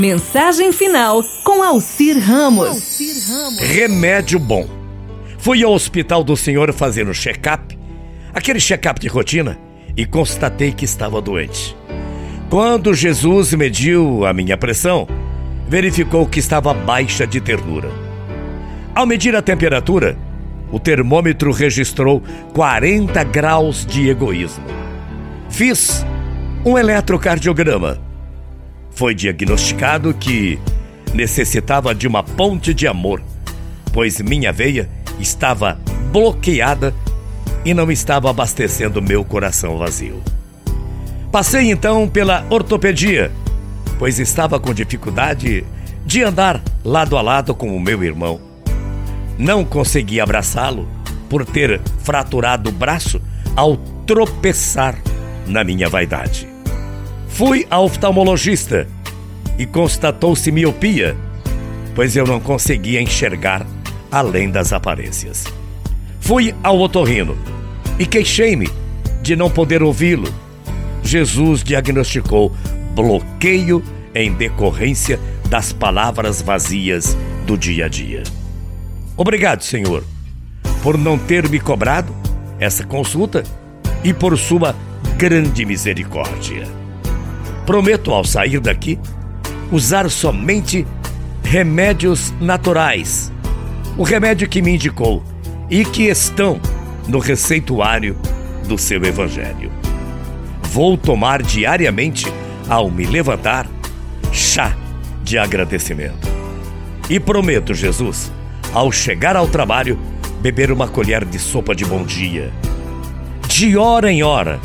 Mensagem 0.00 0.72
final 0.72 1.22
com 1.44 1.62
Alcir 1.62 2.18
Ramos. 2.18 2.98
Remédio 3.60 4.38
bom. 4.38 4.66
Fui 5.36 5.62
ao 5.62 5.74
hospital 5.74 6.24
do 6.24 6.34
senhor 6.38 6.72
fazer 6.72 7.06
um 7.06 7.12
check-up, 7.12 7.78
aquele 8.32 8.58
check-up 8.58 8.98
de 8.98 9.08
rotina, 9.08 9.60
e 9.94 10.06
constatei 10.06 10.72
que 10.72 10.86
estava 10.86 11.20
doente. 11.20 11.76
Quando 12.48 12.94
Jesus 12.94 13.52
mediu 13.52 14.24
a 14.24 14.32
minha 14.32 14.56
pressão, 14.56 15.06
verificou 15.68 16.26
que 16.26 16.38
estava 16.38 16.72
baixa 16.72 17.26
de 17.26 17.38
ternura. 17.38 17.90
Ao 18.94 19.04
medir 19.04 19.36
a 19.36 19.42
temperatura, 19.42 20.16
o 20.72 20.80
termômetro 20.80 21.52
registrou 21.52 22.22
40 22.54 23.22
graus 23.24 23.84
de 23.84 24.08
egoísmo. 24.08 24.64
Fiz 25.50 26.06
um 26.64 26.78
eletrocardiograma. 26.78 28.09
Foi 28.92 29.14
diagnosticado 29.14 30.12
que 30.14 30.58
necessitava 31.14 31.94
de 31.94 32.06
uma 32.06 32.22
ponte 32.22 32.72
de 32.72 32.86
amor, 32.86 33.22
pois 33.92 34.20
minha 34.20 34.52
veia 34.52 34.88
estava 35.18 35.78
bloqueada 36.12 36.94
e 37.64 37.74
não 37.74 37.90
estava 37.90 38.30
abastecendo 38.30 39.02
meu 39.02 39.24
coração 39.24 39.76
vazio. 39.78 40.22
Passei 41.30 41.70
então 41.70 42.08
pela 42.08 42.44
ortopedia, 42.50 43.30
pois 43.98 44.18
estava 44.18 44.58
com 44.58 44.74
dificuldade 44.74 45.64
de 46.04 46.22
andar 46.22 46.60
lado 46.84 47.16
a 47.16 47.22
lado 47.22 47.54
com 47.54 47.76
o 47.76 47.80
meu 47.80 48.02
irmão. 48.02 48.40
Não 49.38 49.64
consegui 49.64 50.20
abraçá-lo 50.20 50.88
por 51.28 51.46
ter 51.46 51.80
fraturado 52.02 52.70
o 52.70 52.72
braço 52.72 53.20
ao 53.54 53.76
tropeçar 54.06 54.98
na 55.46 55.62
minha 55.62 55.88
vaidade. 55.88 56.49
Fui 57.30 57.66
ao 57.70 57.84
oftalmologista 57.84 58.86
e 59.58 59.64
constatou-se 59.64 60.52
miopia, 60.52 61.16
pois 61.94 62.14
eu 62.14 62.26
não 62.26 62.38
conseguia 62.38 63.00
enxergar 63.00 63.66
além 64.10 64.50
das 64.50 64.72
aparências. 64.72 65.44
Fui 66.20 66.54
ao 66.62 66.78
otorrino 66.78 67.36
e 67.98 68.04
queixei-me 68.04 68.68
de 69.22 69.34
não 69.34 69.50
poder 69.50 69.82
ouvi-lo. 69.82 70.32
Jesus 71.02 71.62
diagnosticou 71.62 72.54
bloqueio 72.94 73.82
em 74.14 74.32
decorrência 74.32 75.18
das 75.48 75.72
palavras 75.72 76.42
vazias 76.42 77.16
do 77.46 77.56
dia 77.56 77.86
a 77.86 77.88
dia. 77.88 78.22
Obrigado, 79.16 79.62
Senhor, 79.62 80.04
por 80.82 80.98
não 80.98 81.18
ter 81.18 81.48
me 81.48 81.58
cobrado 81.58 82.14
essa 82.58 82.84
consulta 82.84 83.42
e 84.04 84.12
por 84.12 84.36
sua 84.36 84.74
grande 85.16 85.64
misericórdia. 85.64 86.79
Prometo, 87.70 88.12
ao 88.12 88.24
sair 88.24 88.58
daqui, 88.58 88.98
usar 89.70 90.10
somente 90.10 90.84
remédios 91.40 92.34
naturais. 92.40 93.32
O 93.96 94.02
remédio 94.02 94.48
que 94.48 94.60
me 94.60 94.74
indicou 94.74 95.22
e 95.70 95.84
que 95.84 96.08
estão 96.08 96.60
no 97.06 97.20
receituário 97.20 98.16
do 98.66 98.76
seu 98.76 99.00
Evangelho. 99.04 99.70
Vou 100.64 100.98
tomar 100.98 101.44
diariamente, 101.44 102.26
ao 102.68 102.90
me 102.90 103.06
levantar, 103.06 103.68
chá 104.32 104.76
de 105.22 105.38
agradecimento. 105.38 106.28
E 107.08 107.20
prometo, 107.20 107.72
Jesus, 107.72 108.32
ao 108.74 108.90
chegar 108.90 109.36
ao 109.36 109.46
trabalho, 109.46 109.96
beber 110.40 110.72
uma 110.72 110.88
colher 110.88 111.24
de 111.24 111.38
sopa 111.38 111.72
de 111.72 111.84
bom 111.84 112.02
dia. 112.02 112.50
De 113.46 113.76
hora 113.76 114.10
em 114.10 114.24
hora, 114.24 114.58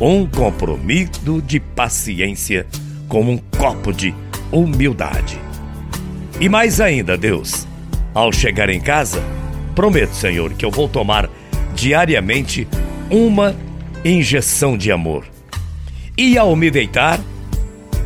um 0.00 0.26
compromisso 0.26 1.42
de 1.42 1.60
paciência 1.60 2.66
com 3.06 3.22
um 3.22 3.36
copo 3.58 3.92
de 3.92 4.14
humildade. 4.50 5.38
E 6.40 6.48
mais 6.48 6.80
ainda, 6.80 7.18
Deus, 7.18 7.66
ao 8.14 8.32
chegar 8.32 8.70
em 8.70 8.80
casa, 8.80 9.22
prometo, 9.74 10.14
Senhor, 10.14 10.54
que 10.54 10.64
eu 10.64 10.70
vou 10.70 10.88
tomar 10.88 11.28
diariamente 11.74 12.66
uma 13.10 13.54
injeção 14.04 14.78
de 14.78 14.90
amor. 14.90 15.26
E 16.16 16.38
ao 16.38 16.56
me 16.56 16.70
deitar, 16.70 17.20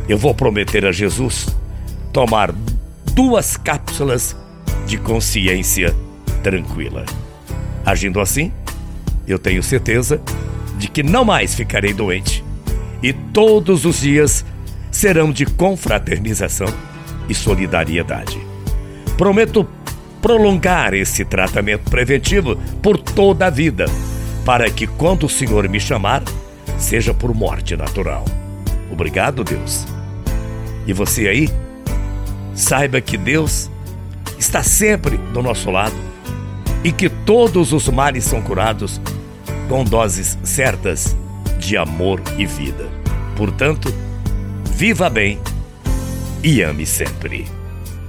eu 0.09 0.17
vou 0.17 0.33
prometer 0.33 0.85
a 0.85 0.91
Jesus 0.91 1.47
tomar 2.11 2.53
duas 3.13 3.55
cápsulas 3.55 4.35
de 4.85 4.97
consciência 4.97 5.95
tranquila. 6.43 7.05
Agindo 7.85 8.19
assim, 8.19 8.51
eu 9.27 9.39
tenho 9.39 9.63
certeza 9.63 10.21
de 10.77 10.87
que 10.87 11.03
não 11.03 11.25
mais 11.25 11.55
ficarei 11.55 11.93
doente 11.93 12.43
e 13.01 13.13
todos 13.13 13.85
os 13.85 14.01
dias 14.01 14.45
serão 14.91 15.31
de 15.31 15.45
confraternização 15.45 16.67
e 17.29 17.35
solidariedade. 17.35 18.39
Prometo 19.17 19.67
prolongar 20.21 20.93
esse 20.93 21.23
tratamento 21.23 21.89
preventivo 21.89 22.57
por 22.81 22.97
toda 22.97 23.45
a 23.45 23.49
vida, 23.49 23.85
para 24.43 24.69
que 24.69 24.87
quando 24.87 25.25
o 25.25 25.29
Senhor 25.29 25.69
me 25.69 25.79
chamar, 25.79 26.23
seja 26.77 27.13
por 27.13 27.33
morte 27.33 27.75
natural. 27.75 28.25
Obrigado, 28.91 29.43
Deus. 29.43 29.85
E 30.87 30.93
você 30.93 31.27
aí? 31.27 31.49
Saiba 32.53 33.01
que 33.01 33.17
Deus 33.17 33.69
está 34.39 34.63
sempre 34.63 35.17
do 35.17 35.43
nosso 35.43 35.69
lado 35.69 35.95
e 36.83 36.91
que 36.91 37.09
todos 37.09 37.73
os 37.73 37.87
males 37.89 38.23
são 38.23 38.41
curados 38.41 39.01
com 39.67 39.83
doses 39.83 40.37
certas 40.43 41.15
de 41.59 41.77
amor 41.77 42.21
e 42.37 42.45
vida. 42.45 42.87
Portanto, 43.35 43.93
viva 44.71 45.09
bem 45.09 45.39
e 46.43 46.61
ame 46.61 46.85
sempre. 46.85 47.47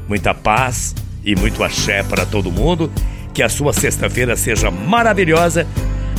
Muita 0.09 0.35
paz 0.35 0.95
e 1.25 1.35
muito 1.35 1.65
axé 1.65 2.03
para 2.03 2.27
todo 2.27 2.53
mundo. 2.53 2.91
Que 3.33 3.43
a 3.43 3.49
sua 3.49 3.73
sexta-feira 3.73 4.37
seja 4.37 4.71
maravilhosa. 4.71 5.67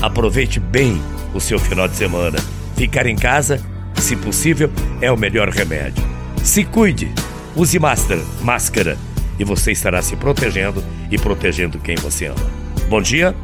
Aproveite 0.02 0.60
bem 0.60 1.02
o 1.34 1.40
seu 1.40 1.58
final 1.60 1.88
de 1.88 1.96
semana. 1.96 2.38
Ficar 2.76 3.08
em 3.08 3.16
casa, 3.16 3.60
se 3.96 4.16
possível, 4.16 4.70
é 5.02 5.12
o 5.12 5.18
melhor 5.18 5.50
remédio. 5.50 6.04
Se 6.44 6.64
cuide, 6.64 7.12
use 7.56 7.80
máscara, 7.80 8.22
máscara 8.42 8.98
e 9.40 9.44
você 9.44 9.72
estará 9.72 10.02
se 10.02 10.16
protegendo 10.16 10.84
e 11.10 11.18
protegendo 11.18 11.80
quem 11.80 11.96
você 11.96 12.28
ama. 12.28 12.50
Bom 12.90 13.02
dia, 13.02 13.36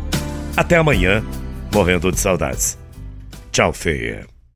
até 0.55 0.77
amanhã 0.77 1.23
morrendo 1.73 2.11
de 2.11 2.19
saudades. 2.19 2.77
Tchau, 3.51 3.73
feia. 3.73 4.32